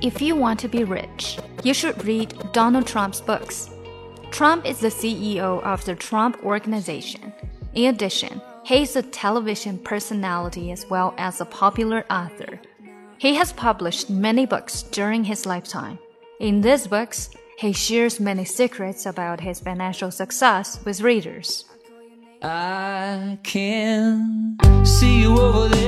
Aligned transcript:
If 0.00 0.22
you 0.22 0.36
want 0.36 0.60
to 0.60 0.68
be 0.68 0.84
rich, 0.84 1.40
you 1.64 1.74
should 1.74 2.04
read 2.04 2.32
Donald 2.52 2.86
Trump's 2.86 3.20
books. 3.20 3.68
Trump 4.30 4.64
is 4.64 4.78
the 4.78 4.88
CEO 4.88 5.60
of 5.64 5.84
the 5.84 5.96
Trump 5.96 6.38
Organization. 6.44 7.32
In 7.74 7.92
addition, 7.92 8.40
he 8.64 8.82
is 8.82 8.94
a 8.94 9.02
television 9.02 9.76
personality 9.76 10.70
as 10.70 10.86
well 10.88 11.14
as 11.18 11.40
a 11.40 11.44
popular 11.44 12.04
author. 12.10 12.60
He 13.18 13.34
has 13.34 13.52
published 13.52 14.08
many 14.08 14.46
books 14.46 14.84
during 14.84 15.24
his 15.24 15.46
lifetime. 15.46 15.98
In 16.38 16.60
these 16.60 16.86
books, 16.86 17.30
he 17.58 17.72
shares 17.72 18.20
many 18.20 18.44
secrets 18.44 19.04
about 19.04 19.40
his 19.40 19.58
financial 19.58 20.12
success 20.12 20.78
with 20.84 21.00
readers. 21.00 21.64
I 22.40 23.36
can 23.42 24.58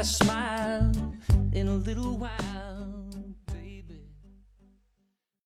a 0.00 0.04
smile 0.04 0.90
in 1.52 1.68
a 1.68 1.74
little 1.74 2.16
while. 2.16 2.79